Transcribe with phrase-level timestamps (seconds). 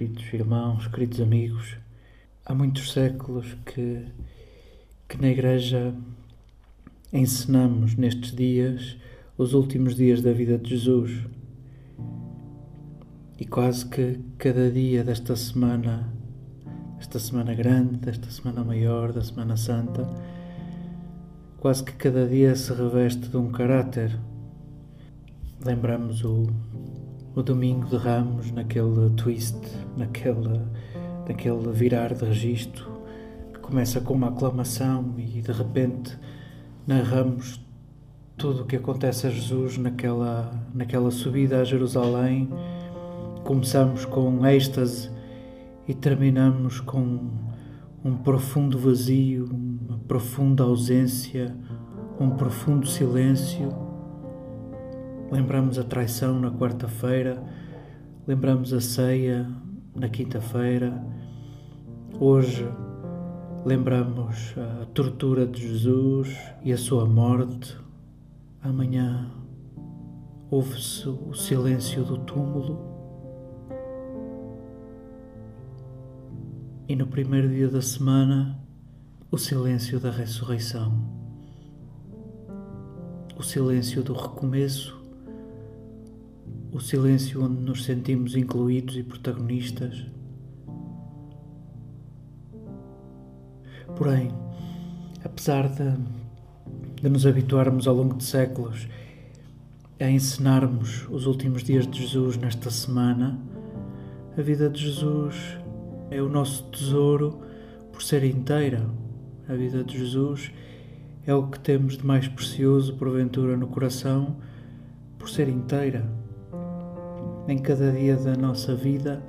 [0.00, 1.76] queridos irmãos, queridos amigos.
[2.46, 4.06] Há muitos séculos que,
[5.06, 5.94] que na Igreja
[7.12, 8.96] ensinamos nestes dias
[9.36, 11.20] os últimos dias da vida de Jesus.
[13.38, 16.10] E quase que cada dia desta semana,
[16.98, 20.08] esta semana grande, desta semana maior, da Semana Santa,
[21.58, 24.18] quase que cada dia se reveste de um caráter.
[25.62, 26.46] Lembramos o,
[27.34, 29.56] o domingo de Ramos naquele twist,
[29.96, 30.60] naquele,
[31.28, 32.90] naquele virar de registro
[33.52, 36.18] que começa com uma aclamação e de repente
[36.86, 37.64] narramos
[38.36, 42.48] tudo o que acontece a Jesus naquela, naquela subida a Jerusalém.
[43.44, 45.10] Começamos com êxtase
[45.86, 47.30] e terminamos com
[48.04, 51.54] um profundo vazio, uma profunda ausência,
[52.18, 53.89] um profundo silêncio.
[55.30, 57.40] Lembramos a traição na quarta-feira,
[58.26, 59.48] lembramos a ceia
[59.94, 61.00] na quinta-feira.
[62.18, 62.66] Hoje
[63.64, 67.78] lembramos a tortura de Jesus e a sua morte.
[68.60, 69.30] Amanhã
[70.50, 72.90] ouve-se o silêncio do túmulo.
[76.88, 78.58] E no primeiro dia da semana,
[79.30, 80.92] o silêncio da ressurreição,
[83.38, 84.99] o silêncio do recomeço,
[86.72, 90.06] o silêncio onde nos sentimos incluídos e protagonistas.
[93.96, 94.32] Porém,
[95.24, 95.96] apesar de,
[97.02, 98.88] de nos habituarmos ao longo de séculos
[99.98, 103.38] a ensinarmos os últimos dias de Jesus nesta semana,
[104.38, 105.58] a vida de Jesus
[106.10, 107.40] é o nosso tesouro
[107.92, 108.86] por ser inteira.
[109.48, 110.50] A vida de Jesus
[111.26, 114.36] é o que temos de mais precioso, porventura, no coração,
[115.18, 116.19] por ser inteira.
[117.50, 119.20] Em cada dia da nossa vida,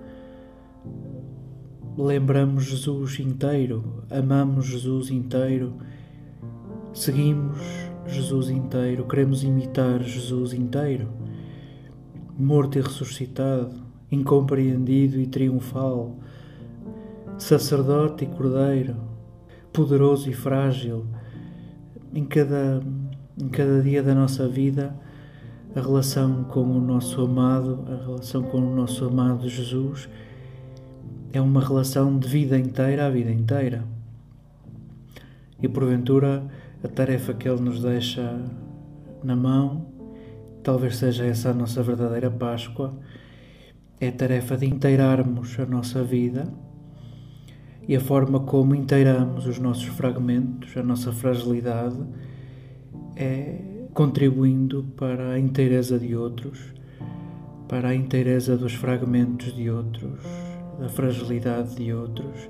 [1.97, 5.73] lembramos Jesus inteiro, amamos Jesus inteiro,
[6.93, 7.57] seguimos
[8.05, 11.11] Jesus inteiro, queremos imitar Jesus inteiro,
[12.37, 13.73] morto e ressuscitado,
[14.11, 16.15] incompreendido e triunfal
[17.39, 18.97] sacerdote e cordeiro,
[19.73, 21.07] poderoso e frágil,
[22.13, 22.83] em cada,
[23.35, 24.95] em cada dia da nossa vida,
[25.75, 30.09] a relação com o nosso amado, a relação com o nosso amado Jesus,
[31.31, 33.83] é uma relação de vida inteira a vida inteira.
[35.61, 36.43] E porventura,
[36.83, 38.41] a tarefa que Ele nos deixa
[39.23, 39.85] na mão,
[40.61, 42.93] talvez seja essa a nossa verdadeira Páscoa,
[43.99, 46.51] é a tarefa de inteirarmos a nossa vida
[47.87, 51.97] e a forma como inteiramos os nossos fragmentos, a nossa fragilidade,
[53.15, 56.59] é contribuindo para a inteireza de outros,
[57.67, 60.19] para a inteireza dos fragmentos de outros,
[60.79, 62.49] da fragilidade de outros,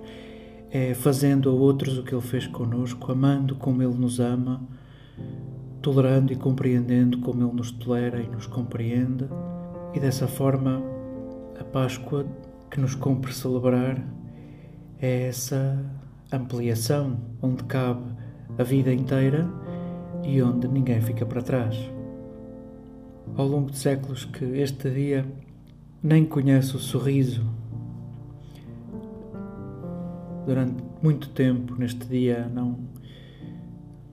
[0.69, 4.62] é fazendo a outros o que Ele fez conosco, amando como Ele nos ama,
[5.81, 9.25] tolerando e compreendendo como Ele nos tolera e nos compreende,
[9.94, 10.81] e dessa forma
[11.59, 12.25] a Páscoa
[12.69, 14.01] que nos cumpre celebrar
[15.01, 15.84] é essa
[16.31, 18.06] ampliação onde cabe
[18.57, 19.50] a vida inteira
[20.23, 21.77] e onde ninguém fica para trás.
[23.35, 25.25] Ao longo de séculos que este dia
[26.03, 27.45] nem conhece o sorriso.
[30.45, 32.91] Durante muito tempo neste dia não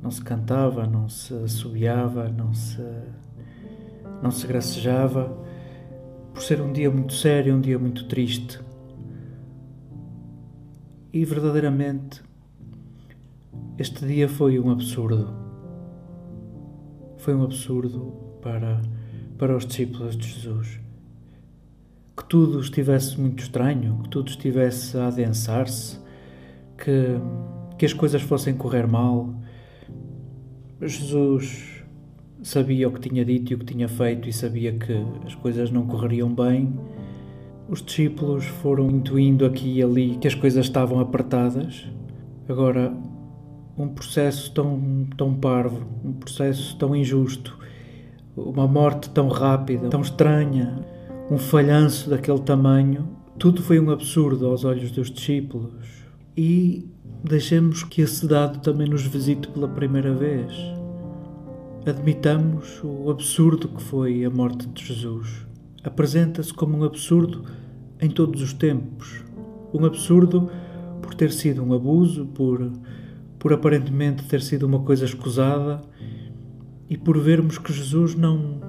[0.00, 2.82] não se cantava, não se assobiava, não se
[4.22, 5.36] não se gracejava,
[6.32, 8.60] por ser um dia muito sério, um dia muito triste.
[11.12, 12.22] E verdadeiramente,
[13.78, 15.37] este dia foi um absurdo.
[17.28, 18.80] Foi um absurdo para,
[19.36, 20.80] para os discípulos de Jesus.
[22.16, 25.98] Que tudo estivesse muito estranho, que tudo estivesse a adensar-se,
[26.78, 27.20] que,
[27.76, 29.34] que as coisas fossem correr mal.
[30.80, 31.84] Jesus
[32.42, 34.94] sabia o que tinha dito e o que tinha feito e sabia que
[35.26, 36.72] as coisas não correriam bem
[37.68, 41.86] os discípulos foram intuindo aqui e ali que as coisas estavam apertadas.
[42.48, 42.90] Agora,
[43.78, 47.56] um processo tão, tão parvo, um processo tão injusto,
[48.36, 50.84] uma morte tão rápida, tão estranha,
[51.30, 53.08] um falhanço daquele tamanho,
[53.38, 55.72] tudo foi um absurdo aos olhos dos discípulos.
[56.36, 56.88] E
[57.22, 60.52] deixemos que esse dado também nos visite pela primeira vez.
[61.86, 65.48] Admitamos o absurdo que foi a morte de Jesus
[65.82, 67.44] apresenta-se como um absurdo
[68.00, 69.24] em todos os tempos.
[69.72, 70.50] Um absurdo
[71.02, 72.70] por ter sido um abuso, por,
[73.38, 75.80] por aparentemente ter sido uma coisa escusada
[76.88, 78.60] e por vermos que Jesus não,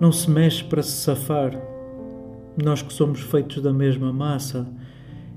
[0.00, 1.52] não se mexe para se safar.
[2.62, 4.68] Nós que somos feitos da mesma massa,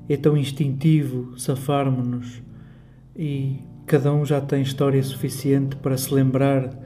[0.10, 2.42] é tão instintivo safarmos-nos
[3.16, 6.78] e cada um já tem história suficiente para se lembrar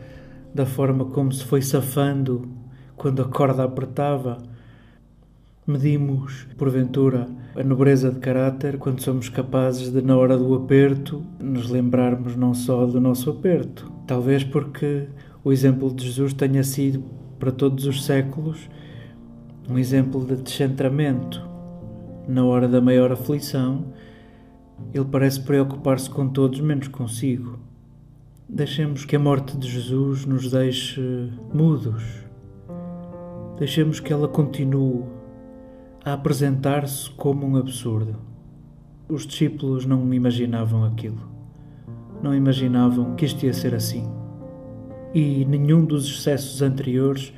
[0.53, 2.47] da forma como se foi safando
[2.95, 4.37] quando a corda apertava.
[5.67, 11.71] Medimos, porventura, a nobreza de caráter quando somos capazes de, na hora do aperto, nos
[11.71, 13.91] lembrarmos não só do nosso aperto.
[14.05, 15.07] Talvez porque
[15.43, 17.03] o exemplo de Jesus tenha sido,
[17.39, 18.69] para todos os séculos,
[19.67, 21.43] um exemplo de descentramento.
[22.27, 23.85] Na hora da maior aflição,
[24.93, 27.57] ele parece preocupar-se com todos, menos consigo.
[28.47, 31.01] Deixemos que a morte de Jesus nos deixe
[31.51, 32.03] mudos.
[33.57, 35.14] Deixemos que ela continue
[36.05, 38.15] a apresentar-se como um absurdo.
[39.09, 41.29] Os discípulos não imaginavam aquilo.
[42.23, 44.07] Não imaginavam que isto ia ser assim
[45.15, 47.31] e nenhum dos excessos anteriores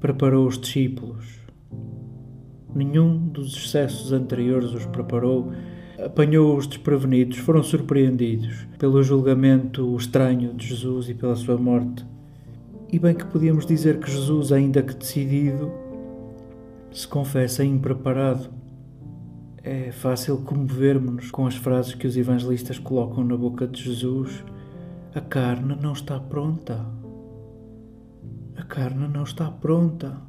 [0.00, 1.24] preparou os discípulos.
[2.74, 5.52] Nenhum dos excessos anteriores os preparou,
[6.04, 12.04] apanhou-os desprevenidos, foram surpreendidos pelo julgamento estranho de Jesus e pela sua morte.
[12.92, 15.70] E bem que podíamos dizer que Jesus, ainda que decidido,
[16.94, 18.48] se confessa impreparado.
[19.62, 24.44] É fácil comovermos-nos com as frases que os evangelistas colocam na boca de Jesus
[25.14, 26.84] a carne não está pronta.
[28.56, 30.20] A carne não está pronta.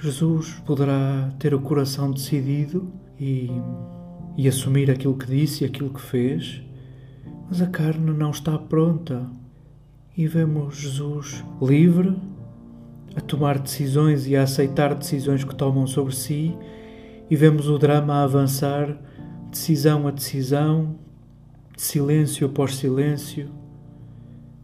[0.00, 3.48] Jesus poderá ter o coração decidido e,
[4.36, 6.60] e assumir aquilo que disse e aquilo que fez,
[7.48, 9.30] mas a carne não está pronta.
[10.16, 12.16] E vemos Jesus livre
[13.16, 16.56] a tomar decisões e a aceitar decisões que tomam sobre si,
[17.30, 18.96] e vemos o drama a avançar,
[19.50, 20.96] decisão a decisão,
[21.76, 23.50] silêncio após silêncio,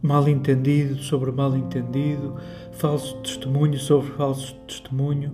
[0.01, 2.35] mal entendido sobre mal entendido,
[2.71, 5.31] falso testemunho sobre falso testemunho,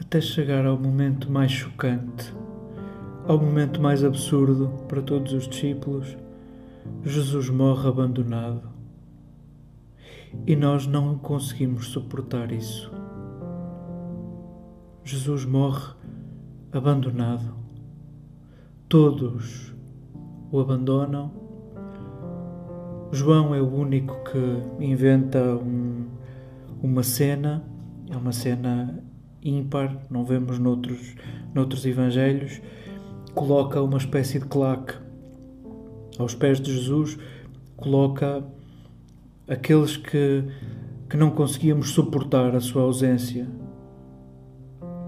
[0.00, 2.32] até chegar ao momento mais chocante,
[3.26, 6.16] ao momento mais absurdo para todos os discípulos.
[7.04, 8.77] Jesus morre abandonado.
[10.46, 12.90] E nós não conseguimos suportar isso.
[15.04, 15.94] Jesus morre
[16.72, 17.58] abandonado
[18.88, 19.74] todos
[20.50, 21.30] o abandonam.
[23.12, 26.06] João é o único que inventa um,
[26.82, 27.64] uma cena,
[28.10, 29.02] é uma cena
[29.42, 31.14] ímpar, não vemos noutros,
[31.54, 32.60] noutros evangelhos.
[33.34, 34.94] Coloca uma espécie de claque
[36.18, 37.18] aos pés de Jesus,
[37.76, 38.42] coloca
[39.48, 40.44] aqueles que,
[41.08, 43.48] que não conseguíamos suportar a sua ausência.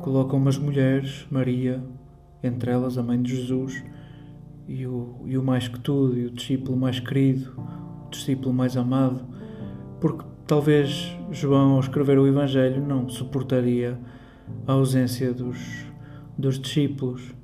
[0.00, 1.84] Coloca umas mulheres, Maria,
[2.42, 3.84] entre elas a mãe de Jesus
[4.66, 7.52] e o, e o mais que tudo, e o discípulo mais querido,
[8.06, 9.20] o discípulo mais amado,
[10.00, 13.98] porque talvez João, ao escrever o Evangelho, não suportaria
[14.66, 15.58] a ausência dos,
[16.38, 17.34] dos discípulos.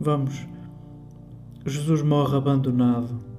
[0.00, 0.46] Vamos,
[1.64, 3.35] Jesus morre abandonado.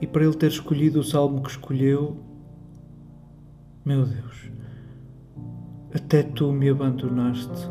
[0.00, 2.16] E para ele ter escolhido o salmo que escolheu,
[3.84, 4.50] meu Deus,
[5.94, 7.70] até tu me abandonaste.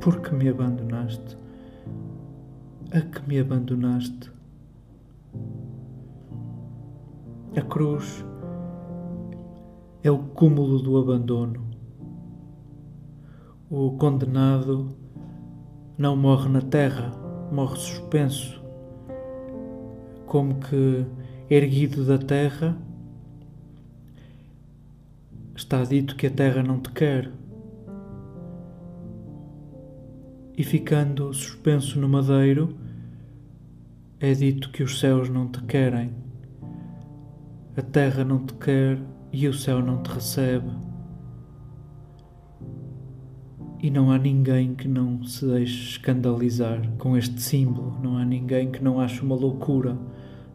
[0.00, 1.36] Por que me abandonaste?
[2.90, 4.32] A que me abandonaste?
[7.54, 8.24] A cruz
[10.02, 11.66] é o cúmulo do abandono.
[13.70, 14.88] O condenado
[15.98, 17.12] não morre na terra,
[17.52, 18.61] morre suspenso,
[20.32, 21.04] como que
[21.50, 22.74] erguido da terra
[25.54, 27.30] Está dito que a terra não te quer.
[30.56, 32.74] E ficando suspenso no madeiro,
[34.18, 36.10] é dito que os céus não te querem.
[37.76, 38.98] A terra não te quer
[39.30, 40.70] e o céu não te recebe.
[43.82, 48.70] E não há ninguém que não se deixe escandalizar com este símbolo, não há ninguém
[48.70, 49.98] que não ache uma loucura,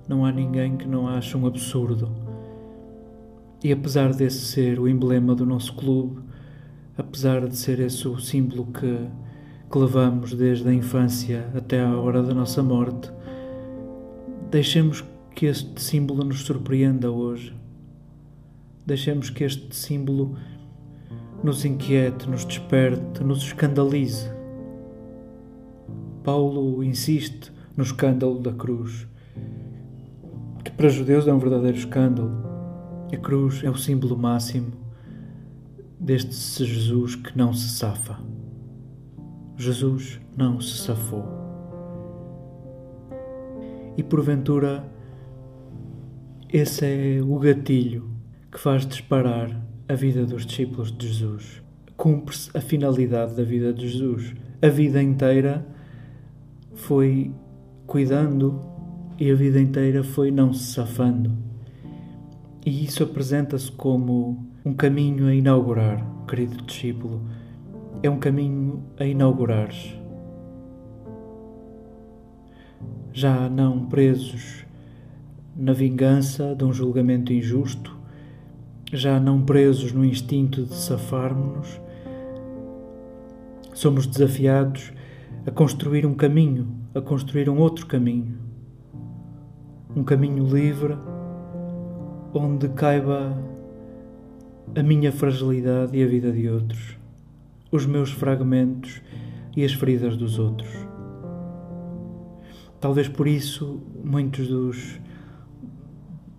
[0.08, 2.10] não há ninguém que não ache um absurdo.
[3.62, 6.22] E apesar desse ser o emblema do nosso clube,
[6.98, 8.98] apesar de ser esse o símbolo que,
[9.70, 13.12] que levamos desde a infância até à hora da nossa morte,
[14.50, 15.04] deixemos
[15.36, 17.54] que este símbolo nos surpreenda hoje.
[18.86, 20.38] Deixemos que este símbolo
[21.44, 24.30] nos inquiete, nos desperte, nos escandalize.
[26.24, 29.08] Paulo insiste no escândalo da cruz,
[30.64, 32.32] que para os judeus é um verdadeiro escândalo.
[33.14, 34.74] A cruz é o símbolo máximo
[36.00, 38.20] deste Jesus que não se safa.
[39.56, 41.26] Jesus não se safou.
[43.96, 44.84] E porventura
[46.52, 48.10] Esse é o gatilho
[48.52, 51.62] que faz disparar a vida dos discípulos de Jesus.
[51.96, 54.34] Cumpre-se a finalidade da vida de Jesus.
[54.62, 55.66] A vida inteira
[56.76, 57.32] foi
[57.86, 58.62] cuidando
[59.20, 61.32] e a vida inteira foi não se safando.
[62.66, 67.22] E isso apresenta-se como um caminho a inaugurar, querido discípulo.
[68.04, 69.96] É um caminho a inaugurares.
[73.14, 74.66] Já não presos
[75.56, 77.97] na vingança de um julgamento injusto,
[78.92, 81.82] já não presos no instinto de safarmos-nos,
[83.74, 84.92] somos desafiados
[85.46, 88.38] a construir um caminho, a construir um outro caminho.
[89.96, 90.98] Um caminho livre
[92.34, 93.38] onde caiba
[94.76, 96.98] a minha fragilidade e a vida de outros,
[97.72, 99.02] os meus fragmentos
[99.56, 100.70] e as feridas dos outros.
[102.80, 105.00] Talvez por isso muitos dos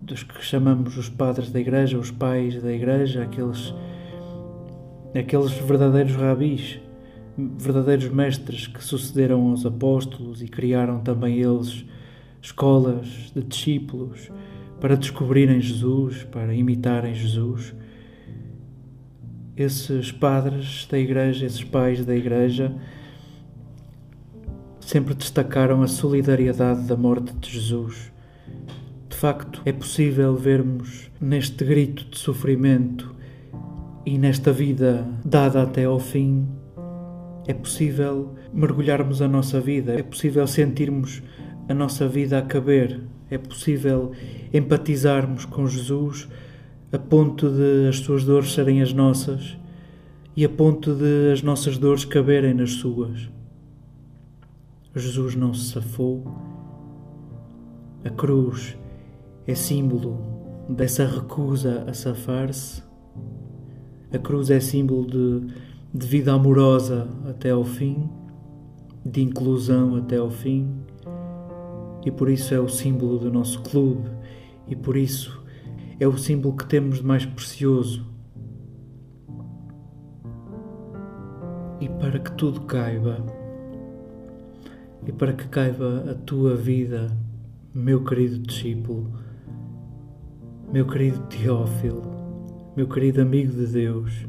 [0.09, 3.75] dos que chamamos os padres da igreja, os pais da igreja, aqueles
[5.15, 6.81] aqueles verdadeiros rabis,
[7.37, 11.85] verdadeiros mestres que sucederam aos apóstolos e criaram também eles
[12.41, 14.31] escolas de discípulos
[14.81, 17.75] para descobrirem Jesus, para imitarem Jesus.
[19.57, 22.75] Esses padres da igreja, esses pais da igreja,
[24.81, 28.11] sempre destacaram a solidariedade da morte de Jesus
[29.19, 33.13] facto é possível vermos neste grito de sofrimento
[34.07, 36.47] e nesta vida dada até ao fim,
[37.45, 41.21] é possível mergulharmos a nossa vida, é possível sentirmos
[41.69, 44.13] a nossa vida a caber, é possível
[44.55, 46.29] empatizarmos com Jesus
[46.93, 49.59] a ponto de as suas dores serem as nossas
[50.37, 53.29] e a ponto de as nossas dores caberem nas suas.
[54.95, 56.23] Jesus não se safou,
[58.05, 58.79] a cruz
[59.49, 62.83] é símbolo dessa recusa a safar-se.
[64.13, 65.55] A cruz é símbolo de,
[65.95, 68.11] de vida amorosa até ao fim,
[69.03, 70.71] de inclusão até ao fim,
[72.05, 74.11] e por isso é o símbolo do nosso clube,
[74.67, 75.43] e por isso
[75.99, 78.07] é o símbolo que temos de mais precioso.
[81.81, 83.25] E para que tudo caiba,
[85.07, 87.17] e para que caiba a tua vida,
[87.73, 89.11] meu querido discípulo,
[90.71, 92.03] meu querido Teófilo,
[92.77, 94.27] meu querido amigo de Deus,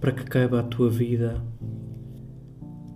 [0.00, 1.40] para que caiba a tua vida,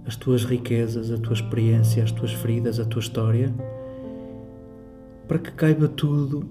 [0.04, 3.54] as tuas riquezas, a tua experiência, as tuas feridas, a tua história,
[5.28, 6.44] para que caiba tudo,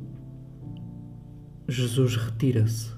[1.67, 2.89] Jesus retira-se.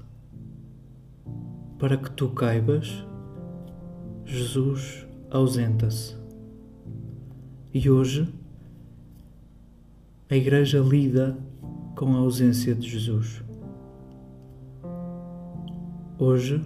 [1.80, 3.04] Para que tu caibas,
[4.26, 6.16] Jesus ausenta-se.
[7.74, 8.32] E hoje,
[10.30, 11.36] a Igreja lida
[11.96, 13.44] com a ausência de Jesus.
[16.18, 16.62] Hoje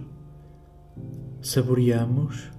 [1.42, 2.50] saboreamos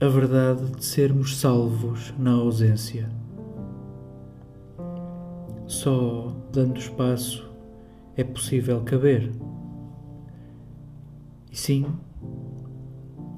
[0.00, 3.10] a verdade de sermos salvos na ausência.
[5.66, 7.48] Só dando espaço
[8.16, 9.30] é possível caber.
[11.52, 11.86] E sim,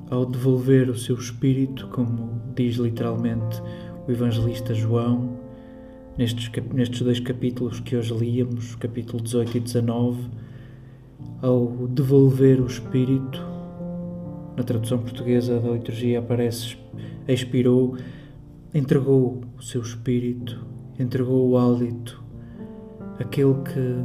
[0.08, 3.60] ao devolver o seu espírito, como diz literalmente
[4.06, 5.41] o evangelista João,
[6.22, 10.30] nestes, nestes dois capítulos que hoje líamos, capítulo 18 e 19,
[11.40, 13.44] ao devolver o Espírito,
[14.56, 16.76] na tradução portuguesa da liturgia aparece
[17.26, 17.96] expirou,
[18.72, 20.64] entregou o seu Espírito,
[20.96, 22.22] entregou o hálito,
[23.18, 24.04] aquele que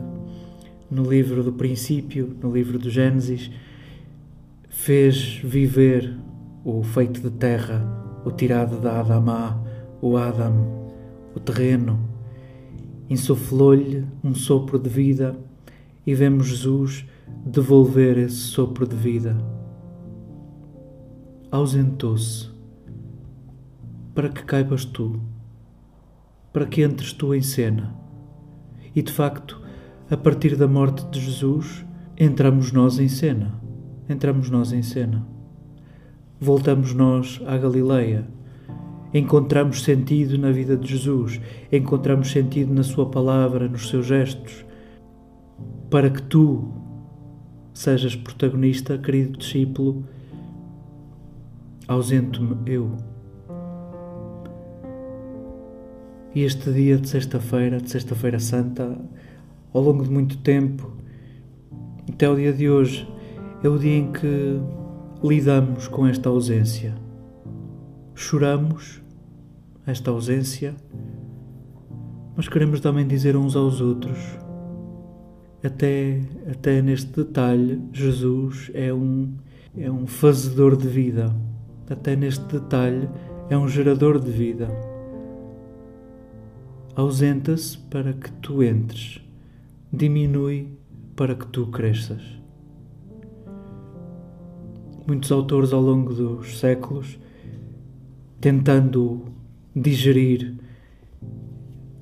[0.89, 3.51] no livro do princípio, no livro do Gênesis,
[4.69, 6.17] fez viver
[6.63, 7.85] o feito de terra,
[8.25, 9.61] o tirado da Adamá,
[10.01, 10.76] o Adam,
[11.37, 11.99] o terreno,
[13.09, 15.37] insuflou-lhe um sopro de vida
[16.05, 17.05] e vemos Jesus
[17.45, 19.37] devolver esse sopro de vida.
[21.51, 22.49] Ausentou-se
[24.15, 25.21] para que caibas tu,
[26.51, 27.95] para que entres tu em cena.
[28.95, 29.61] E de facto,
[30.09, 31.85] a partir da morte de Jesus,
[32.17, 33.61] entramos nós em cena.
[34.09, 35.25] Entramos nós em cena.
[36.39, 38.27] Voltamos nós à Galileia
[39.13, 41.39] encontramos sentido na vida de Jesus,
[41.71, 44.65] encontramos sentido na Sua palavra, nos seus gestos,
[45.89, 46.71] para que tu
[47.73, 50.03] sejas protagonista, querido discípulo,
[51.87, 52.97] ausento-me eu.
[56.35, 58.99] E este dia de sexta-feira, de Sexta-feira Santa,
[59.73, 60.91] ao longo de muito tempo,
[62.11, 63.07] até o dia de hoje,
[63.63, 64.59] é o dia em que
[65.23, 67.06] lidamos com esta ausência
[68.17, 68.99] choramos
[69.85, 70.75] esta ausência,
[72.35, 74.17] mas queremos também dizer uns aos outros.
[75.63, 76.21] Até,
[76.51, 79.35] até neste detalhe, Jesus é um,
[79.77, 81.33] é um fazedor de vida.
[81.87, 83.07] Até neste detalhe,
[83.51, 84.67] é um gerador de vida.
[86.95, 89.21] Ausenta-se para que tu entres,
[89.93, 90.75] diminui
[91.15, 92.23] para que tu cresças.
[95.05, 97.19] Muitos autores ao longo dos séculos,
[98.39, 99.25] tentando
[99.75, 100.55] digerir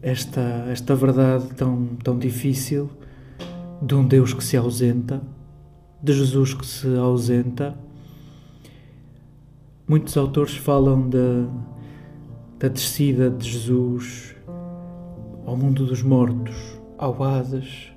[0.01, 2.89] esta, esta verdade tão, tão difícil
[3.82, 5.22] de um Deus que se ausenta,
[6.01, 7.77] de Jesus que se ausenta,
[9.88, 11.48] muitos autores falam da,
[12.60, 14.36] da descida de Jesus
[15.46, 16.56] ao mundo dos mortos,
[16.98, 17.92] ao Hades,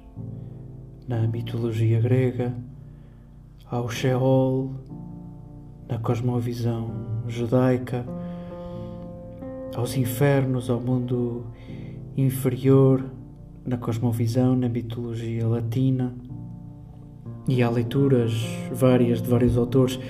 [1.06, 2.54] na mitologia grega,
[3.70, 4.74] ao Sheol,
[5.88, 8.04] na cosmovisão judaica,
[9.78, 11.46] aos infernos, ao mundo
[12.16, 13.04] inferior,
[13.64, 16.12] na cosmovisão, na mitologia latina.
[17.46, 18.32] E há leituras
[18.72, 20.00] várias de vários autores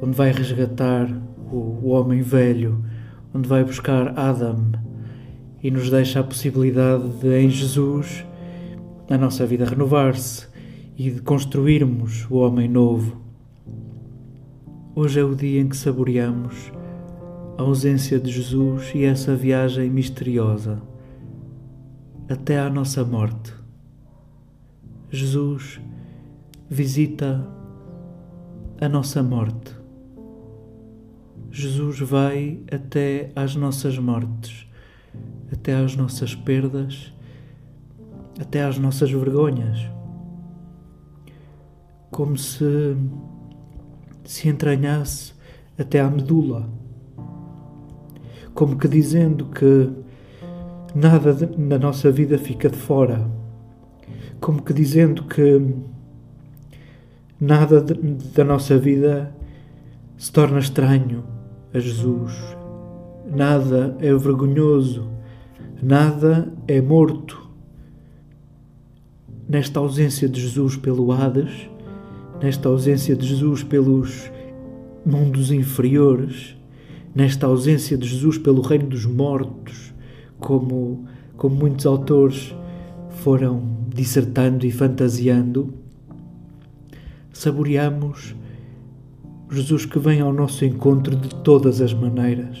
[0.00, 1.06] onde vai resgatar
[1.52, 2.82] o, homem velho,
[3.34, 4.72] onde vai buscar Adam
[5.62, 8.24] e nos deixa a possibilidade de, em Jesus,
[9.10, 10.48] a nossa vida renovar-se
[10.96, 13.20] e de construirmos o homem novo.
[14.94, 16.72] Hoje é o dia em que saboreamos
[17.58, 20.82] a ausência de Jesus e essa viagem misteriosa
[22.28, 23.54] até à nossa morte.
[25.10, 25.80] Jesus
[26.68, 27.46] visita
[28.80, 29.76] a nossa morte.
[31.50, 34.66] Jesus vai até às nossas mortes,
[35.52, 37.12] até às nossas perdas,
[38.40, 39.78] até às nossas vergonhas.
[42.10, 42.96] Como se
[44.24, 45.34] se entranhasse
[45.78, 46.68] até à medula.
[48.54, 49.90] Como que dizendo que
[50.94, 53.26] nada na nossa vida fica de fora.
[54.40, 55.74] Como que dizendo que
[57.40, 57.94] nada de,
[58.34, 59.34] da nossa vida
[60.16, 61.24] se torna estranho
[61.74, 62.32] a Jesus.
[63.34, 65.08] Nada é vergonhoso,
[65.82, 67.50] nada é morto.
[69.48, 71.68] Nesta ausência de Jesus pelo Hades,
[72.40, 74.30] nesta ausência de Jesus pelos
[75.04, 76.56] mundos inferiores,
[77.14, 79.92] nesta ausência de Jesus pelo reino dos mortos,
[80.38, 82.54] como, como muitos autores
[83.10, 85.74] foram dissertando e fantasiando,
[87.32, 88.34] saboreamos
[89.50, 92.58] Jesus que vem ao nosso encontro de todas as maneiras,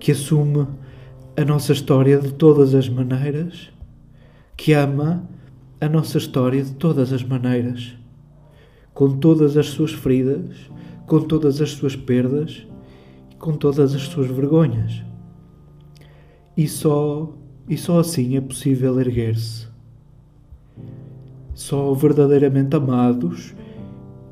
[0.00, 0.66] que assume
[1.36, 3.70] a nossa história de todas as maneiras,
[4.56, 5.28] que ama
[5.80, 7.96] a nossa história de todas as maneiras,
[8.92, 10.68] com todas as suas feridas,
[11.06, 12.66] com todas as suas perdas
[13.40, 15.02] com todas as suas vergonhas.
[16.56, 17.34] E só,
[17.68, 19.66] e só assim é possível erguer-se.
[21.54, 23.54] Só verdadeiramente amados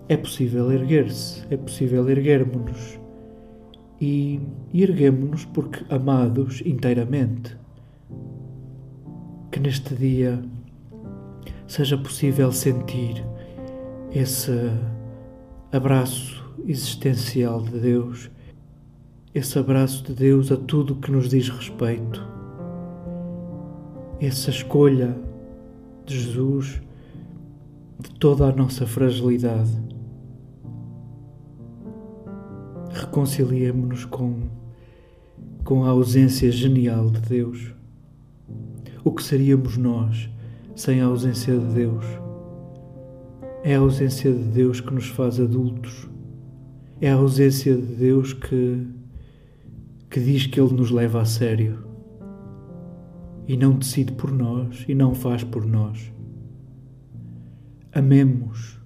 [0.08, 3.00] é possível erguer-se, é possível erguermos-nos.
[4.00, 4.40] E,
[4.72, 7.56] e erguemos-nos porque amados inteiramente.
[9.50, 10.40] Que neste dia
[11.66, 13.24] seja possível sentir
[14.14, 14.52] esse
[15.72, 18.30] abraço existencial de Deus
[19.38, 22.26] esse abraço de Deus a tudo que nos diz respeito,
[24.20, 25.16] essa escolha
[26.04, 26.82] de Jesus
[28.00, 29.70] de toda a nossa fragilidade.
[32.90, 34.48] Reconciliemos-nos com,
[35.62, 37.72] com a ausência genial de Deus.
[39.04, 40.28] O que seríamos nós
[40.74, 42.04] sem a ausência de Deus?
[43.62, 46.08] É a ausência de Deus que nos faz adultos.
[47.00, 48.97] É a ausência de Deus que
[50.10, 51.84] que diz que Ele nos leva a sério
[53.46, 56.12] e não decide por nós e não faz por nós.
[57.92, 58.78] Amemos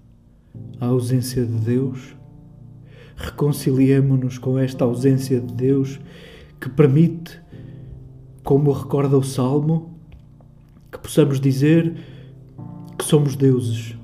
[0.81, 2.17] a ausência de Deus,
[3.17, 6.01] reconciliemo-nos com esta ausência de Deus
[6.61, 7.41] que permite,
[8.45, 9.99] como recorda o Salmo,
[10.91, 11.95] que possamos dizer
[12.99, 13.97] que somos deuses.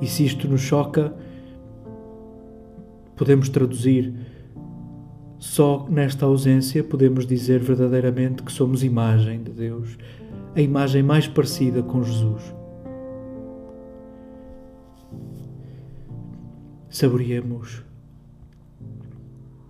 [0.00, 1.14] E se isto nos choca,
[3.16, 4.12] podemos traduzir
[5.44, 9.98] só nesta ausência podemos dizer verdadeiramente que somos imagem de Deus,
[10.56, 12.42] a imagem mais parecida com Jesus.
[16.88, 17.82] Saboreemos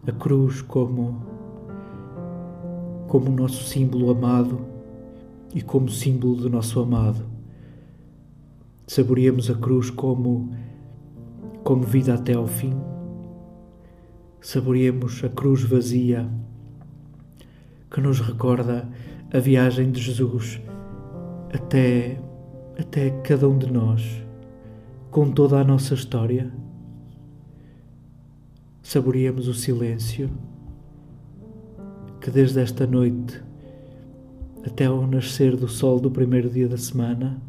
[0.07, 1.27] a cruz como
[3.09, 4.61] como o nosso símbolo amado
[5.53, 7.27] e como símbolo do nosso amado.
[8.87, 10.55] Saboreemos a cruz como
[11.65, 12.94] como vida até ao fim
[14.45, 16.29] saboreemos a cruz vazia
[17.91, 18.87] que nos recorda
[19.33, 20.61] a viagem de Jesus
[21.51, 22.21] até,
[22.79, 24.23] até cada um de nós,
[25.11, 26.53] com toda a nossa história.
[28.83, 30.31] Saboreemos o silêncio
[32.21, 33.43] que desde esta noite
[34.67, 37.41] até ao nascer do sol do primeiro dia da semana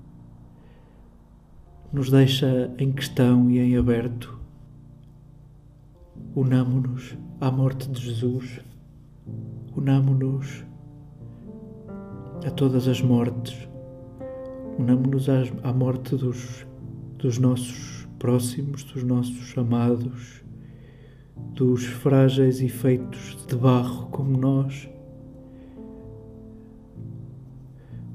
[1.91, 4.44] nos deixa em questão e em aberto.
[6.33, 8.61] Unamo-nos à morte de Jesus,
[9.75, 10.63] unamo-nos
[12.45, 13.67] a todas as mortes,
[14.79, 15.27] unamo-nos
[15.63, 16.65] à morte dos,
[17.17, 20.43] dos nossos próximos, dos nossos amados,
[21.53, 24.89] dos frágeis e feitos de barro como nós.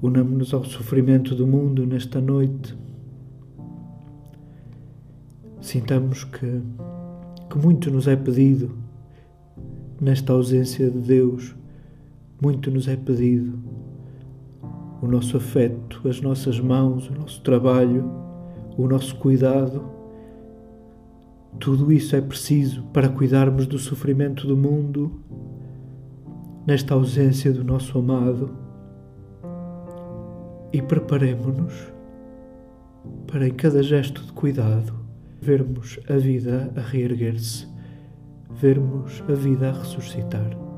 [0.03, 2.75] Unamo-nos ao sofrimento do mundo nesta noite.
[5.61, 6.63] Sintamos que,
[7.51, 8.71] que muito nos é pedido,
[10.01, 11.57] nesta ausência de Deus,
[12.41, 13.59] muito nos é pedido.
[15.03, 18.09] O nosso afeto, as nossas mãos, o nosso trabalho,
[18.79, 19.83] o nosso cuidado.
[21.59, 25.21] Tudo isso é preciso para cuidarmos do sofrimento do mundo,
[26.65, 28.51] nesta ausência do nosso amado.
[30.73, 31.75] E preparemo-nos
[33.27, 35.00] para, em cada gesto de cuidado,
[35.41, 37.67] vermos a vida a reerguer-se,
[38.61, 40.70] vermos a vida a ressuscitar.